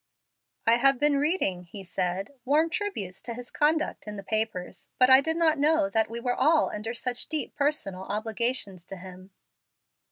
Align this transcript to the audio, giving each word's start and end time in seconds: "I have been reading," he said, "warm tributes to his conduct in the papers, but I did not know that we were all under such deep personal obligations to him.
"I 0.65 0.77
have 0.77 0.97
been 0.99 1.17
reading," 1.19 1.61
he 1.65 1.83
said, 1.83 2.31
"warm 2.43 2.71
tributes 2.71 3.21
to 3.21 3.35
his 3.35 3.51
conduct 3.51 4.07
in 4.07 4.17
the 4.17 4.23
papers, 4.23 4.89
but 4.97 5.11
I 5.11 5.21
did 5.21 5.37
not 5.37 5.59
know 5.59 5.91
that 5.91 6.09
we 6.09 6.19
were 6.19 6.33
all 6.33 6.71
under 6.71 6.95
such 6.95 7.27
deep 7.27 7.53
personal 7.53 8.05
obligations 8.05 8.83
to 8.85 8.97
him. 8.97 9.29